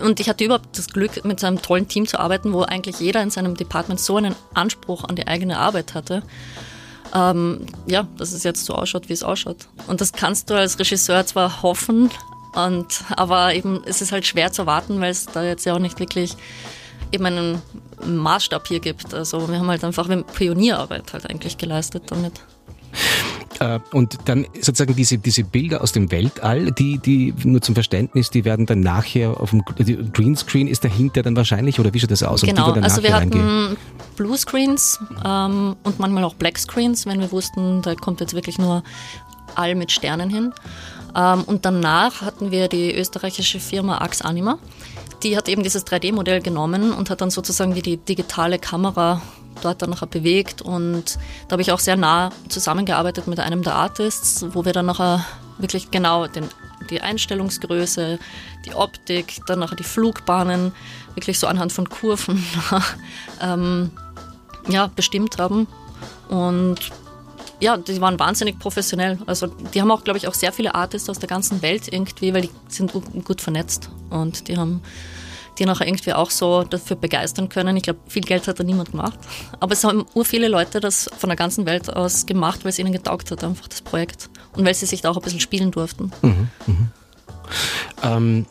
und 0.01 0.19
ich 0.19 0.29
hatte 0.29 0.43
überhaupt 0.43 0.77
das 0.77 0.87
Glück, 0.87 1.25
mit 1.25 1.39
so 1.39 1.47
einem 1.47 1.61
tollen 1.61 1.87
Team 1.87 2.05
zu 2.05 2.19
arbeiten, 2.19 2.53
wo 2.53 2.61
eigentlich 2.61 2.99
jeder 2.99 3.23
in 3.23 3.31
seinem 3.31 3.55
Department 3.55 3.99
so 3.99 4.17
einen 4.17 4.35
Anspruch 4.53 5.03
an 5.05 5.15
die 5.15 5.25
eigene 5.25 5.57
Arbeit 5.57 5.95
hatte 5.95 6.21
ähm, 7.13 7.65
ja, 7.85 8.07
dass 8.17 8.33
es 8.33 8.43
jetzt 8.43 8.65
so 8.65 8.73
ausschaut, 8.73 9.09
wie 9.09 9.13
es 9.13 9.23
ausschaut. 9.23 9.67
Und 9.87 10.01
das 10.01 10.13
kannst 10.13 10.49
du 10.49 10.55
als 10.55 10.79
Regisseur 10.79 11.25
zwar 11.25 11.61
hoffen, 11.61 12.09
und, 12.53 13.03
aber 13.09 13.55
eben 13.55 13.81
es 13.85 14.01
ist 14.01 14.11
halt 14.11 14.25
schwer 14.25 14.51
zu 14.51 14.63
erwarten, 14.63 15.01
weil 15.01 15.11
es 15.11 15.25
da 15.25 15.43
jetzt 15.43 15.65
ja 15.65 15.73
auch 15.73 15.79
nicht 15.79 15.99
wirklich 15.99 16.35
eben 17.11 17.25
einen 17.25 17.61
Maßstab 18.05 18.67
hier 18.67 18.79
gibt. 18.79 19.13
Also 19.13 19.49
wir 19.49 19.59
haben 19.59 19.69
halt 19.69 19.83
einfach 19.83 20.07
Pionierarbeit 20.35 21.13
halt 21.13 21.29
eigentlich 21.29 21.57
geleistet 21.57 22.03
damit. 22.07 22.41
Äh, 23.63 23.79
und 23.91 24.17
dann 24.25 24.45
sozusagen 24.55 24.95
diese, 24.95 25.17
diese 25.17 25.43
Bilder 25.43 25.81
aus 25.81 25.93
dem 25.93 26.11
Weltall, 26.11 26.71
die, 26.71 26.97
die 26.97 27.33
nur 27.43 27.61
zum 27.61 27.75
Verständnis, 27.75 28.29
die 28.29 28.43
werden 28.43 28.65
dann 28.65 28.81
nachher 28.81 29.39
auf 29.39 29.51
dem 29.51 29.63
Greenscreen 30.13 30.67
ist 30.67 30.83
dahinter 30.83 31.23
dann 31.23 31.35
wahrscheinlich 31.35 31.79
oder 31.79 31.93
wie 31.93 31.99
schaut 31.99 32.11
das 32.11 32.23
aus? 32.23 32.41
Genau, 32.41 32.75
wir 32.75 32.83
also 32.83 33.03
wir 33.03 33.15
hatten 33.15 33.77
Bluescreens 34.17 34.99
ähm, 35.25 35.75
und 35.83 35.99
manchmal 35.99 36.23
auch 36.25 36.33
Blackscreens, 36.33 37.05
wenn 37.05 37.19
wir 37.19 37.31
wussten, 37.31 37.81
da 37.81 37.95
kommt 37.95 38.19
jetzt 38.19 38.33
wirklich 38.33 38.57
nur 38.57 38.83
All 39.55 39.75
mit 39.75 39.91
Sternen 39.91 40.29
hin. 40.29 40.53
Ähm, 41.15 41.43
und 41.43 41.63
danach 41.63 42.21
hatten 42.21 42.51
wir 42.51 42.67
die 42.67 42.93
österreichische 42.93 43.59
Firma 43.59 43.99
Ax 43.99 44.21
Anima. 44.21 44.57
Die 45.21 45.37
hat 45.37 45.47
eben 45.47 45.63
dieses 45.63 45.85
3D-Modell 45.85 46.41
genommen 46.41 46.91
und 46.91 47.09
hat 47.09 47.21
dann 47.21 47.29
sozusagen 47.29 47.73
die 47.75 47.97
digitale 47.97 48.59
Kamera 48.59 49.21
dort 49.61 49.81
dann 49.81 49.89
nachher 49.89 50.07
bewegt 50.07 50.61
und 50.61 51.17
da 51.47 51.53
habe 51.53 51.61
ich 51.61 51.71
auch 51.71 51.79
sehr 51.79 51.95
nah 51.95 52.31
zusammengearbeitet 52.49 53.27
mit 53.27 53.39
einem 53.39 53.63
der 53.63 53.75
Artists, 53.75 54.45
wo 54.53 54.65
wir 54.65 54.73
dann 54.73 54.85
nachher 54.85 55.25
wirklich 55.57 55.91
genau 55.91 56.27
den, 56.27 56.47
die 56.89 57.01
Einstellungsgröße, 57.01 58.19
die 58.65 58.73
Optik, 58.73 59.41
dann 59.47 59.59
nachher 59.59 59.75
die 59.75 59.83
Flugbahnen 59.83 60.71
wirklich 61.15 61.39
so 61.39 61.47
anhand 61.47 61.71
von 61.71 61.89
Kurven 61.89 62.43
ähm, 63.41 63.91
ja, 64.67 64.87
bestimmt 64.87 65.37
haben 65.37 65.67
und 66.29 66.91
ja, 67.59 67.77
die 67.77 68.01
waren 68.01 68.19
wahnsinnig 68.19 68.59
professionell. 68.59 69.17
Also 69.25 69.47
die 69.47 69.79
haben 69.79 69.89
auch, 69.89 70.03
glaube 70.03 70.17
ich, 70.17 70.27
auch 70.27 70.33
sehr 70.33 70.51
viele 70.51 70.75
Artists 70.75 71.09
aus 71.09 71.19
der 71.19 71.29
ganzen 71.29 71.61
Welt 71.61 71.91
irgendwie, 71.91 72.33
weil 72.33 72.41
die 72.41 72.49
sind 72.67 72.91
gut 72.91 73.39
vernetzt 73.39 73.89
und 74.09 74.49
die 74.49 74.57
haben 74.57 74.81
die 75.59 75.65
nachher 75.65 75.87
irgendwie 75.87 76.13
auch 76.13 76.29
so 76.29 76.63
dafür 76.63 76.95
begeistern 76.95 77.49
können. 77.49 77.77
Ich 77.77 77.83
glaube, 77.83 77.99
viel 78.07 78.23
Geld 78.23 78.47
hat 78.47 78.59
da 78.59 78.63
niemand 78.63 78.91
gemacht. 78.91 79.19
Aber 79.59 79.73
es 79.73 79.83
haben 79.83 80.05
ur 80.13 80.25
viele 80.25 80.47
Leute 80.47 80.79
das 80.79 81.09
von 81.17 81.29
der 81.29 81.37
ganzen 81.37 81.65
Welt 81.65 81.93
aus 81.93 82.25
gemacht, 82.25 82.63
weil 82.63 82.69
es 82.69 82.79
ihnen 82.79 82.91
getaugt 82.91 83.31
hat, 83.31 83.43
einfach 83.43 83.67
das 83.67 83.81
Projekt. 83.81 84.29
Und 84.55 84.65
weil 84.65 84.73
sie 84.73 84.85
sich 84.85 85.01
da 85.01 85.11
auch 85.11 85.17
ein 85.17 85.23
bisschen 85.23 85.39
spielen 85.39 85.71
durften. 85.71 86.11
Mhm, 86.21 86.49
mh. 86.65 86.75
ähm, 88.03 88.45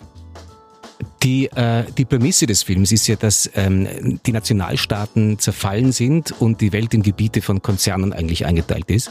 die, 1.23 1.47
äh, 1.47 1.85
die 1.97 2.05
Prämisse 2.05 2.47
des 2.47 2.63
Films 2.63 2.93
ist 2.93 3.07
ja, 3.07 3.17
dass 3.17 3.49
ähm, 3.55 4.21
die 4.27 4.33
Nationalstaaten 4.33 5.39
zerfallen 5.39 5.93
sind 5.93 6.33
und 6.41 6.61
die 6.61 6.73
Welt 6.73 6.95
in 6.95 7.03
Gebiete 7.03 7.43
von 7.43 7.63
Konzernen 7.63 8.13
eigentlich 8.13 8.45
eingeteilt 8.45 8.91
ist. 8.91 9.11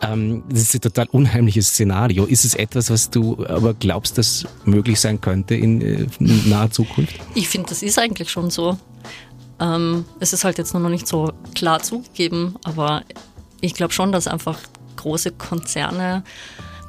Ähm, 0.00 0.42
das 0.48 0.62
ist 0.62 0.74
ein 0.74 0.80
total 0.80 1.06
unheimliches 1.12 1.68
Szenario. 1.68 2.24
Ist 2.24 2.44
es 2.44 2.54
etwas, 2.54 2.90
was 2.90 3.10
du 3.10 3.44
aber 3.46 3.74
glaubst, 3.74 4.16
dass 4.18 4.46
möglich 4.64 5.00
sein 5.00 5.20
könnte 5.20 5.54
in, 5.54 5.80
äh, 5.80 6.06
naher 6.18 6.70
Zukunft? 6.70 7.14
Ich 7.34 7.48
finde, 7.48 7.68
das 7.68 7.82
ist 7.82 7.98
eigentlich 7.98 8.30
schon 8.30 8.50
so. 8.50 8.78
Ähm, 9.60 10.06
es 10.20 10.32
ist 10.32 10.44
halt 10.44 10.56
jetzt 10.56 10.72
nur 10.72 10.82
noch 10.82 10.88
nicht 10.88 11.06
so 11.06 11.32
klar 11.54 11.82
zugegeben, 11.82 12.54
aber 12.64 13.02
ich 13.60 13.74
glaube 13.74 13.92
schon, 13.92 14.12
dass 14.12 14.26
einfach 14.26 14.58
große 14.96 15.32
Konzerne 15.32 16.24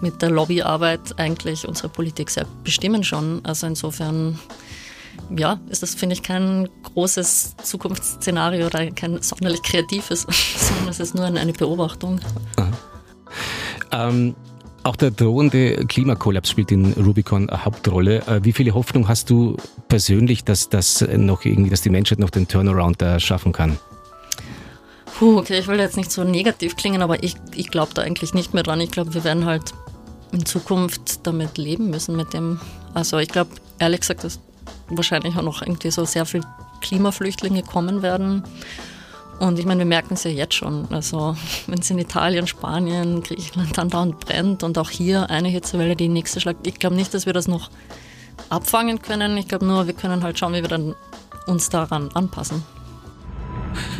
mit 0.01 0.21
der 0.21 0.29
Lobbyarbeit 0.29 1.19
eigentlich 1.19 1.67
unsere 1.67 1.89
Politik 1.89 2.29
sehr 2.29 2.45
bestimmen 2.63 3.03
schon. 3.03 3.41
Also 3.43 3.67
insofern, 3.67 4.39
ja, 5.35 5.59
ist 5.69 5.83
das, 5.83 5.95
finde 5.95 6.13
ich, 6.13 6.23
kein 6.23 6.67
großes 6.83 7.55
Zukunftsszenario 7.63 8.65
oder 8.65 8.91
kein 8.91 9.21
sonderlich 9.21 9.61
kreatives, 9.61 10.21
sondern 10.57 10.89
es 10.89 10.99
ist 10.99 11.15
nur 11.15 11.25
eine 11.25 11.53
Beobachtung. 11.53 12.19
Ähm, 13.91 14.35
auch 14.83 14.95
der 14.95 15.11
drohende 15.11 15.85
Klimakollaps 15.85 16.49
spielt 16.49 16.71
in 16.71 16.93
Rubicon 16.93 17.49
eine 17.49 17.65
Hauptrolle. 17.65 18.25
Äh, 18.27 18.43
wie 18.43 18.51
viele 18.51 18.73
Hoffnung 18.73 19.07
hast 19.07 19.29
du 19.29 19.57
persönlich, 19.89 20.43
dass 20.43 20.69
das 20.69 21.05
noch 21.15 21.45
irgendwie, 21.45 21.69
dass 21.69 21.81
die 21.81 21.91
Menschheit 21.91 22.19
noch 22.19 22.31
den 22.31 22.47
Turnaround 22.47 23.01
da 23.01 23.19
schaffen 23.19 23.51
kann? 23.51 23.77
Puh, 25.17 25.37
okay, 25.37 25.59
ich 25.59 25.67
will 25.67 25.77
jetzt 25.77 25.97
nicht 25.97 26.11
so 26.11 26.23
negativ 26.23 26.75
klingen, 26.75 27.03
aber 27.03 27.23
ich, 27.23 27.35
ich 27.53 27.69
glaube 27.69 27.93
da 27.93 28.01
eigentlich 28.01 28.33
nicht 28.33 28.55
mehr 28.55 28.63
dran. 28.63 28.81
Ich 28.81 28.89
glaube, 28.89 29.13
wir 29.13 29.23
werden 29.23 29.45
halt 29.45 29.73
in 30.31 30.45
Zukunft 30.45 31.25
damit 31.25 31.57
leben 31.57 31.89
müssen 31.89 32.15
mit 32.15 32.33
dem. 32.33 32.59
Also 32.93 33.17
ich 33.17 33.29
glaube, 33.29 33.51
ehrlich 33.79 34.01
gesagt, 34.01 34.23
dass 34.23 34.39
wahrscheinlich 34.89 35.35
auch 35.37 35.41
noch 35.41 35.61
irgendwie 35.61 35.91
so 35.91 36.05
sehr 36.05 36.25
viele 36.25 36.45
Klimaflüchtlinge 36.81 37.63
kommen 37.63 38.01
werden. 38.01 38.43
Und 39.39 39.57
ich 39.57 39.65
meine, 39.65 39.79
wir 39.79 39.85
merken 39.87 40.13
es 40.13 40.23
ja 40.23 40.31
jetzt 40.31 40.53
schon. 40.53 40.87
Also 40.91 41.35
wenn 41.67 41.79
es 41.79 41.89
in 41.89 41.97
Italien, 41.97 42.47
Spanien, 42.47 43.23
Griechenland 43.23 43.77
dann 43.77 43.89
dauernd 43.89 44.19
brennt 44.19 44.63
und 44.63 44.77
auch 44.77 44.89
hier 44.89 45.29
eine 45.29 45.47
Hitzewelle 45.47 45.95
die 45.95 46.09
nächste 46.09 46.39
schlagt, 46.39 46.67
ich 46.67 46.75
glaube 46.75 46.95
nicht, 46.95 47.13
dass 47.13 47.25
wir 47.25 47.33
das 47.33 47.47
noch 47.47 47.71
abfangen 48.49 49.01
können. 49.01 49.37
Ich 49.37 49.47
glaube 49.47 49.65
nur, 49.65 49.87
wir 49.87 49.93
können 49.93 50.23
halt 50.23 50.37
schauen, 50.37 50.53
wie 50.53 50.61
wir 50.61 50.69
dann 50.69 50.95
uns 51.47 51.69
daran 51.69 52.09
anpassen. 52.13 52.63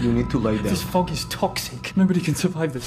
You 0.02 0.12
need 0.12 0.30
to 0.30 0.38
lie 0.38 0.58
down. 0.58 0.64
This 0.64 0.82
fog 0.82 1.12
is 1.12 1.28
toxic. 1.30 1.96
Nobody 1.96 2.20
can 2.20 2.36
survive 2.36 2.74
this. 2.74 2.86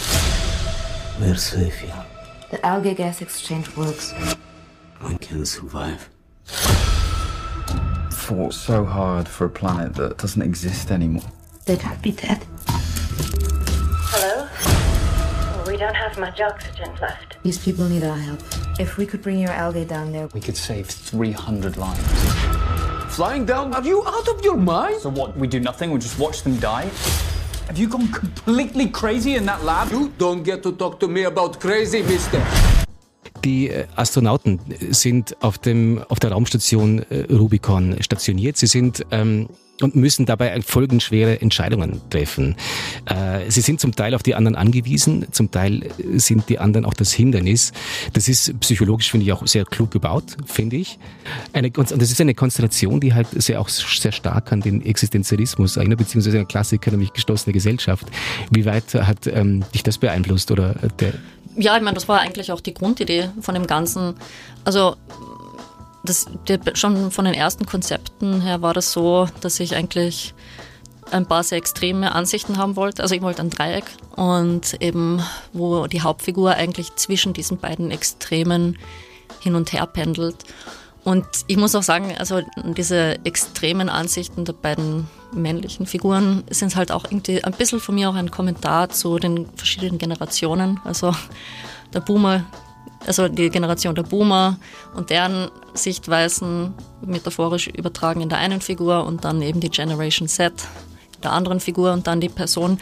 We're 1.19 1.37
safe 1.37 1.73
here. 1.73 2.14
The 2.55 2.65
algae 2.65 2.95
gas 2.95 3.21
exchange 3.21 3.77
works. 3.77 4.15
I 5.01 5.15
can 5.15 5.45
survive. 5.45 6.09
Fought 8.13 8.55
so 8.55 8.85
hard 8.85 9.27
for 9.27 9.47
a 9.47 9.51
planet 9.51 9.95
that 9.95 10.19
doesn't 10.19 10.41
exist 10.41 10.93
anymore. 10.93 11.25
They 11.65 11.77
can't 11.77 12.01
be 12.01 12.13
dead. 12.13 12.47
Hello? 14.13 14.47
We 15.67 15.77
don't 15.77 15.97
have 15.97 16.17
much 16.17 16.41
oxygen 16.41 16.95
left. 17.01 17.43
These 17.43 17.59
people 17.59 17.89
need 17.89 18.05
our 18.05 18.17
help. 18.17 18.39
If 18.79 18.99
we 18.99 19.05
could 19.05 19.21
bring 19.21 19.41
your 19.41 19.51
algae 19.51 19.85
down 19.85 20.13
there, 20.13 20.29
we 20.29 20.41
could 20.41 20.57
save 20.57 20.87
300 20.87 21.77
lives. 21.77 23.17
Flying 23.17 23.45
down? 23.45 23.75
Are 23.75 23.83
you 23.83 24.07
out 24.07 24.29
of 24.29 24.45
your 24.45 24.57
mind? 24.57 25.01
So 25.01 25.11
what, 25.11 25.37
we 25.37 25.49
do 25.49 25.59
nothing? 25.59 25.91
We 25.91 25.99
just 25.99 26.21
watch 26.21 26.45
them 26.45 26.57
die? 26.61 26.89
Have 27.67 27.79
you 27.81 27.89
gone 27.89 28.09
completely 28.13 28.91
crazy 28.91 29.37
in 29.37 29.47
that 29.47 29.65
lab? 29.65 29.91
You 29.91 30.11
don't 30.19 30.43
get 30.45 30.63
to 30.65 30.73
talk 30.73 31.01
to 31.01 31.09
me 31.09 31.25
about 31.25 31.59
crazy, 31.59 32.03
mister. 32.03 32.41
Die 33.43 33.69
äh, 33.69 33.87
Astronauten 33.97 34.61
sind 34.91 35.37
auf, 35.43 35.59
dem, 35.59 36.03
auf 36.09 36.19
der 36.21 36.33
Raumstation 36.33 37.01
äh, 37.11 37.25
Rubicon 37.33 37.97
stationiert. 38.01 38.59
Sie 38.59 38.67
sind 38.67 39.05
ähm, 39.11 39.49
und 39.81 39.97
müssen 39.97 40.27
dabei 40.27 40.61
folgenschwere 40.63 41.41
Entscheidungen 41.41 42.01
treffen. 42.11 42.57
Äh, 43.07 43.51
sie 43.51 43.61
sind 43.61 43.81
zum 43.81 43.95
Teil 43.95 44.15
auf 44.15 44.23
die 44.23 44.35
anderen 44.35 44.55
angewiesen, 44.55 45.27
zum 45.33 45.51
Teil 45.51 45.91
sind 46.15 46.49
die 46.49 46.59
anderen 46.59 46.85
auch 46.85 46.95
das 46.95 47.13
Hindernis. 47.13 47.73
Das 48.13 48.29
ist 48.29 48.59
psychologisch, 48.61 49.11
finde 49.11 49.27
ich, 49.27 49.33
auch 49.33 49.47
sehr 49.47 49.65
klug 49.65 49.91
gebaut, 49.91 50.37
finde 50.47 50.77
ich. 50.77 50.99
Eine, 51.53 51.71
das 51.71 51.93
ist 51.93 52.21
eine 52.21 52.35
Konstellation, 52.35 53.01
die 53.01 53.15
halt 53.15 53.29
sehr, 53.31 53.61
auch 53.61 53.69
sehr 53.69 54.13
stark 54.13 54.53
an 54.53 54.61
den 54.61 54.85
Existenzialismus 54.85 55.77
erinnert, 55.77 55.99
beziehungsweise 55.99 56.39
ein 56.39 56.49
Klassiker, 56.49 56.91
nämlich 56.91 57.13
geschlossene 57.13 57.53
Gesellschaft. 57.53 58.07
Wie 58.51 58.65
weit 58.65 58.95
hat 58.95 59.27
ähm, 59.27 59.65
dich 59.75 59.83
das 59.83 59.99
beeinflusst 59.99 60.51
oder 60.51 60.75
der 61.01 61.15
ja, 61.57 61.77
ich 61.77 61.83
meine, 61.83 61.95
das 61.95 62.09
war 62.09 62.21
eigentlich 62.21 62.51
auch 62.51 62.61
die 62.61 62.75
Grundidee 62.75 63.31
von 63.41 63.55
dem 63.55 63.69
Ganzen. 63.69 64.15
Also 64.65 64.97
das, 66.05 66.27
schon 66.75 67.11
von 67.11 67.25
den 67.25 67.35
ersten 67.35 67.67
Konzepten 67.67 68.41
her 68.41 68.63
war 68.63 68.75
das 68.75 68.93
so, 68.93 69.27
dass 69.41 69.59
ich 69.61 69.75
eigentlich 69.75 70.35
ein 71.11 71.27
paar 71.27 71.43
sehr 71.43 71.59
extreme 71.59 72.15
Ansichten 72.15 72.59
haben 72.59 72.77
wollte. 72.77 73.03
Also 73.03 73.15
ich 73.15 73.23
wollte 73.23 73.43
ein 73.43 73.51
Dreieck 73.51 73.85
und 74.17 74.81
eben, 74.81 75.23
wo 75.53 75.87
die 75.87 76.03
Hauptfigur 76.03 76.55
eigentlich 76.55 76.95
zwischen 76.97 77.33
diesen 77.33 77.59
beiden 77.59 77.91
Extremen 77.91 78.79
hin 79.41 79.55
und 79.55 79.73
her 79.73 79.87
pendelt. 79.87 80.37
Und 81.05 81.27
ich 81.49 81.59
muss 81.59 81.75
auch 81.75 81.83
sagen, 81.83 82.15
also 82.19 82.41
diese 82.57 83.19
extremen 83.25 83.91
Ansichten 83.91 84.47
der 84.47 84.55
beiden 84.55 85.07
männlichen 85.33 85.87
Figuren 85.87 86.45
sind 86.49 86.77
halt 86.77 86.91
auch 86.91 87.05
irgendwie 87.05 87.45
ein 87.45 87.53
bisschen 87.53 87.81
von 87.81 87.95
mir 87.95 88.09
auch 88.09 88.15
ein 88.15 88.31
Kommentar 88.31 88.89
zu 88.89 89.19
den 89.19 89.47
verschiedenen 89.55 89.99
Generationen. 89.99 90.81
Also 90.85 91.15
der 91.93 92.01
Boomer 92.01 92.45
also 93.07 93.29
die 93.29 93.51
Generation 93.51 93.95
der 93.95 94.03
Boomer 94.03 94.59
und 94.95 95.11
deren 95.11 95.51
Sichtweisen 95.75 96.75
metaphorisch 97.05 97.69
übertragen 97.69 98.21
in 98.21 98.29
der 98.29 98.39
einen 98.39 98.61
Figur 98.61 99.05
und 99.05 99.25
dann 99.25 99.43
eben 99.43 99.61
die 99.61 99.71
Generation 99.71 100.29
Z 100.29 100.53
in 101.17 101.21
der 101.23 101.33
anderen 101.33 101.61
Figur 101.61 101.93
und 101.93 102.07
dann 102.07 102.21
die 102.21 102.29
Person, 102.29 102.79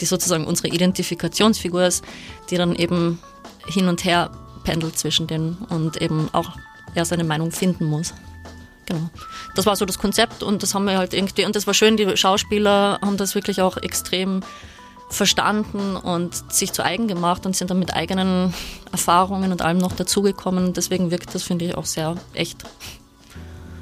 die 0.00 0.06
sozusagen 0.06 0.46
unsere 0.46 0.68
Identifikationsfigur 0.68 1.84
ist, 1.86 2.04
die 2.50 2.56
dann 2.56 2.74
eben 2.74 3.18
hin 3.66 3.88
und 3.88 4.04
her 4.04 4.30
pendelt 4.64 4.98
zwischen 4.98 5.26
denen 5.26 5.58
und 5.68 6.00
eben 6.00 6.28
auch 6.32 6.50
er 6.94 7.04
seine 7.04 7.24
Meinung 7.24 7.52
finden 7.52 7.84
muss. 7.84 8.14
Genau. 8.86 9.10
Das 9.54 9.66
war 9.66 9.74
so 9.76 9.84
das 9.84 9.98
Konzept 9.98 10.42
und 10.42 10.62
das 10.62 10.74
haben 10.74 10.84
wir 10.84 10.96
halt 10.96 11.12
irgendwie, 11.12 11.44
und 11.44 11.56
das 11.56 11.66
war 11.66 11.74
schön, 11.74 11.96
die 11.96 12.16
Schauspieler 12.16 12.98
haben 13.02 13.16
das 13.16 13.34
wirklich 13.34 13.60
auch 13.60 13.76
extrem 13.76 14.42
verstanden 15.08 15.96
und 15.96 16.52
sich 16.52 16.72
zu 16.72 16.84
eigen 16.84 17.08
gemacht 17.08 17.46
und 17.46 17.54
sind 17.54 17.70
dann 17.70 17.78
mit 17.78 17.94
eigenen 17.94 18.52
Erfahrungen 18.92 19.52
und 19.52 19.62
allem 19.62 19.78
noch 19.78 19.92
dazugekommen. 19.92 20.72
Deswegen 20.72 21.10
wirkt 21.10 21.34
das, 21.34 21.42
finde 21.42 21.66
ich, 21.66 21.74
auch 21.76 21.84
sehr 21.84 22.16
echt. 22.34 22.64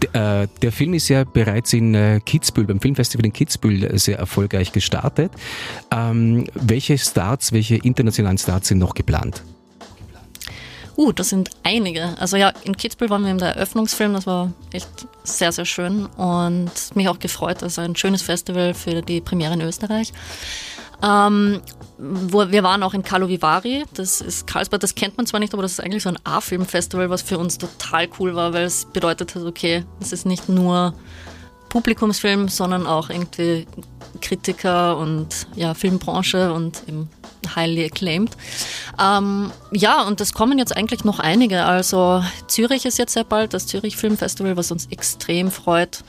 Der, 0.02 0.42
äh, 0.42 0.48
der 0.60 0.72
Film 0.72 0.94
ist 0.94 1.08
ja 1.08 1.24
bereits 1.24 1.72
in 1.72 1.94
äh, 1.94 2.20
Kitzbühel, 2.24 2.66
beim 2.66 2.80
Filmfestival 2.80 3.24
in 3.24 3.32
Kitzbühel 3.32 3.84
äh, 3.84 3.98
sehr 3.98 4.18
erfolgreich 4.18 4.72
gestartet. 4.72 5.32
Ähm, 5.90 6.46
welche 6.54 6.98
Starts, 6.98 7.52
welche 7.52 7.76
internationalen 7.76 8.38
Starts 8.38 8.68
sind 8.68 8.78
noch 8.78 8.94
geplant? 8.94 9.42
Uh, 10.96 11.10
das 11.10 11.30
sind 11.30 11.50
einige. 11.64 12.16
Also 12.20 12.36
ja, 12.36 12.52
in 12.62 12.76
Kitzbühel 12.76 13.10
waren 13.10 13.24
wir 13.24 13.34
der 13.34 13.56
Eröffnungsfilm, 13.56 14.12
das 14.12 14.26
war 14.26 14.52
echt 14.72 14.88
sehr, 15.24 15.50
sehr 15.50 15.64
schön 15.64 16.06
und 16.06 16.70
mich 16.94 17.08
auch 17.08 17.18
gefreut. 17.18 17.62
Das 17.62 17.72
ist 17.72 17.78
ein 17.80 17.96
schönes 17.96 18.22
Festival 18.22 18.74
für 18.74 19.02
die 19.02 19.20
Premiere 19.20 19.54
in 19.54 19.60
Österreich. 19.60 20.12
Ähm, 21.04 21.60
wo, 21.98 22.50
wir 22.50 22.62
waren 22.62 22.82
auch 22.82 22.94
in 22.94 23.02
Carlo 23.02 23.28
Vivari, 23.28 23.84
das 23.94 24.20
ist 24.20 24.46
Karlsbad, 24.46 24.82
das 24.82 24.94
kennt 24.94 25.16
man 25.16 25.26
zwar 25.26 25.38
nicht, 25.38 25.52
aber 25.52 25.62
das 25.62 25.72
ist 25.72 25.80
eigentlich 25.80 26.02
so 26.02 26.08
ein 26.08 26.18
A-Film-Festival, 26.24 27.10
was 27.10 27.22
für 27.22 27.38
uns 27.38 27.58
total 27.58 28.08
cool 28.18 28.34
war, 28.34 28.52
weil 28.52 28.64
es 28.64 28.86
bedeutet 28.86 29.34
hat, 29.34 29.42
okay, 29.42 29.84
es 30.00 30.12
ist 30.12 30.26
nicht 30.26 30.48
nur 30.48 30.94
Publikumsfilm, 31.68 32.48
sondern 32.48 32.86
auch 32.86 33.10
irgendwie 33.10 33.66
Kritiker 34.20 34.96
und 34.96 35.46
ja, 35.56 35.74
Filmbranche 35.74 36.52
und 36.52 36.82
eben 36.88 37.08
highly 37.54 37.84
acclaimed. 37.84 38.30
Ähm, 38.98 39.50
ja, 39.72 40.02
und 40.02 40.20
es 40.20 40.32
kommen 40.32 40.58
jetzt 40.58 40.76
eigentlich 40.76 41.04
noch 41.04 41.18
einige. 41.18 41.64
Also 41.64 42.24
Zürich 42.46 42.86
ist 42.86 42.98
jetzt 42.98 43.12
sehr 43.12 43.24
bald, 43.24 43.54
das 43.54 43.66
Zürich 43.66 43.96
Filmfestival, 43.96 44.56
was 44.56 44.70
uns 44.70 44.86
extrem 44.86 45.50
freut. 45.50 46.04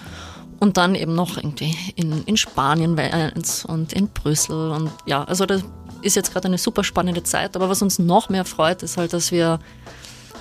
Und 0.60 0.78
dann 0.78 0.96
eben 0.96 1.16
noch 1.16 1.38
irgendwie 1.38 1.76
in, 1.96 2.24
in 2.24 2.38
Spanien 2.38 2.98
eins 2.98 3.66
und 3.66 3.94
in 3.94 4.08
Brüssel. 4.08 4.72
Und 4.72 4.90
ja, 5.06 5.24
also 5.24 5.46
das 5.46 5.64
ist 6.02 6.16
jetzt 6.16 6.32
gerade 6.32 6.48
eine 6.48 6.58
super 6.58 6.84
spannende 6.84 7.24
Zeit. 7.24 7.56
Aber 7.56 7.70
was 7.70 7.82
uns 7.82 8.00
noch 8.00 8.30
mehr 8.30 8.46
freut, 8.46 8.84
ist 8.84 8.98
halt, 8.98 9.14
dass 9.14 9.32
wir 9.32 9.60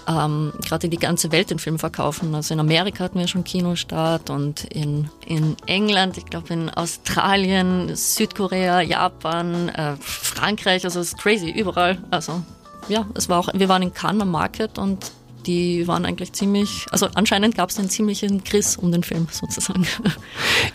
ähm, 0.07 0.53
gerade 0.65 0.89
die 0.89 0.99
ganze 0.99 1.33
Welt 1.33 1.51
den 1.51 1.59
Film 1.59 1.79
verkaufen. 1.79 2.35
Also 2.35 2.55
in 2.55 2.61
Amerika 2.61 3.05
hatten 3.05 3.19
wir 3.19 3.29
schon 3.29 3.45
Kinostart 3.45 4.31
und 4.31 4.65
in, 4.65 5.09
in 5.27 5.57
England, 5.67 6.19
ich 6.19 6.27
glaube 6.27 6.53
in 6.53 6.71
Australien, 6.71 7.95
Südkorea, 7.95 8.81
Japan, 8.81 9.69
äh, 9.71 9.97
Frankreich, 10.01 10.85
also 10.85 11.01
es 11.01 11.09
ist 11.09 11.19
crazy, 11.19 11.51
überall. 11.51 11.99
Also 12.11 12.43
ja, 12.89 13.07
es 13.15 13.29
war 13.29 13.39
auch, 13.39 13.49
wir 13.55 13.69
waren 13.69 13.83
in 13.83 13.95
Cannes 13.95 14.23
am 14.23 14.31
Market 14.31 14.79
und 14.79 15.13
die 15.47 15.87
waren 15.87 16.05
eigentlich 16.05 16.33
ziemlich, 16.33 16.87
also 16.91 17.09
anscheinend 17.15 17.57
gab 17.57 17.71
es 17.71 17.79
einen 17.79 17.91
ziemlichen 17.91 18.45
Kriss 18.45 18.77
um 18.77 18.93
den 18.93 19.03
Film 19.03 19.27
sozusagen. 19.31 19.87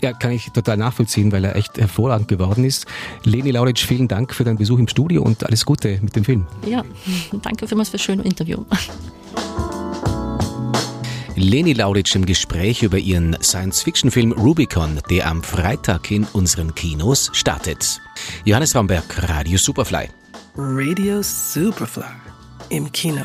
Ja, 0.02 0.12
kann 0.12 0.32
ich 0.32 0.50
total 0.50 0.76
nachvollziehen, 0.76 1.32
weil 1.32 1.44
er 1.44 1.56
echt 1.56 1.78
hervorragend 1.78 2.28
geworden 2.28 2.64
ist. 2.64 2.86
Leni 3.24 3.50
Lauritsch, 3.50 3.84
vielen 3.84 4.08
Dank 4.08 4.34
für 4.34 4.44
deinen 4.44 4.56
Besuch 4.56 4.78
im 4.78 4.88
Studio 4.88 5.22
und 5.22 5.44
alles 5.44 5.64
Gute 5.64 5.98
mit 6.00 6.16
dem 6.16 6.24
Film. 6.24 6.46
Ja, 6.66 6.84
danke 7.42 7.66
vielmals 7.66 7.90
für 7.90 7.96
das 7.96 8.02
schöne 8.02 8.22
Interview. 8.22 8.64
Leni 11.36 11.72
Lauritsch 11.72 12.14
im 12.16 12.26
Gespräch 12.26 12.82
über 12.82 12.98
ihren 12.98 13.36
Science-Fiction-Film 13.42 14.32
Rubicon, 14.32 15.00
der 15.08 15.26
am 15.26 15.42
Freitag 15.42 16.10
in 16.10 16.24
unseren 16.32 16.74
Kinos 16.74 17.30
startet. 17.32 18.00
Johannes 18.44 18.74
Raumberg, 18.74 19.28
Radio 19.28 19.56
Superfly. 19.56 20.08
Radio 20.56 21.22
Superfly 21.22 22.04
im 22.68 22.90
Kino. 22.92 23.24